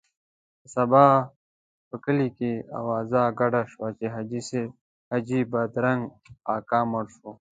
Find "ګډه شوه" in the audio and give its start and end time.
3.39-3.89